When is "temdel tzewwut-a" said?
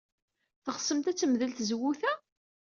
1.17-2.13